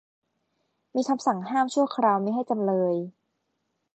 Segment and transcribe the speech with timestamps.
[0.95, 2.95] มีคำสั่งห้ามชั่วคราวมิให้จำเลย